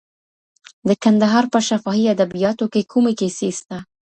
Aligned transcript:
د 0.87 0.89
کندهار 1.03 1.45
په 1.53 1.59
شفاهي 1.67 2.05
ادبیاتو 2.15 2.65
کي 2.73 2.81
کومې 2.91 3.13
کیسې 3.19 3.49
سته؟ 3.59 3.77